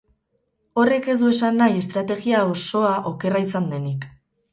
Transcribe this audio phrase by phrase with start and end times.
[0.83, 4.09] Horrek ez du esan nahi estrategia osoa okerra izan denik.